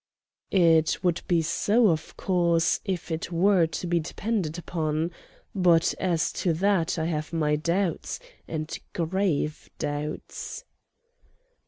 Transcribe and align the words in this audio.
"It 0.49 0.97
would 1.03 1.21
be 1.27 1.43
so, 1.43 1.89
of 1.89 2.17
course, 2.17 2.79
if 2.83 3.11
it 3.11 3.31
were 3.31 3.67
to 3.67 3.85
be 3.85 3.99
depended 3.99 4.57
upon. 4.57 5.11
But 5.53 5.93
as 5.99 6.33
to 6.41 6.53
that 6.53 6.97
I 6.97 7.05
have 7.05 7.31
my 7.31 7.55
doubts, 7.55 8.19
and 8.47 8.75
grave 8.93 9.69
doubts." 9.77 10.65